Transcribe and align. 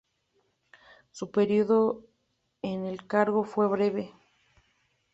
Su 1.11 1.29
periodo 1.29 2.01
en 2.63 2.85
el 2.85 3.05
cargo 3.05 3.43
fue 3.43 3.67
breve. 3.67 4.11